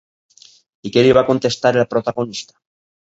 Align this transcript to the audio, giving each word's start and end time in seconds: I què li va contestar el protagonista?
I 0.89 0.93
què 0.95 1.03
li 1.07 1.13
va 1.19 1.25
contestar 1.27 1.73
el 1.83 1.89
protagonista? 1.93 2.59